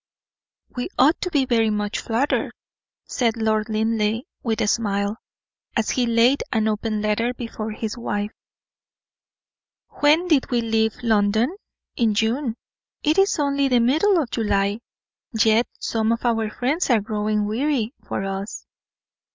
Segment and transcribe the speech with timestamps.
[0.75, 2.53] "We ought to be very much flattered,"
[3.05, 5.17] said Lord Linleigh, with a smile,
[5.77, 8.31] as he laid an open letter before his wife.
[9.99, 11.55] "When did we leave London?
[11.95, 12.55] in June.
[13.03, 14.79] It is only the middle of July,
[15.39, 18.65] yet some of our friends are growing weary for us."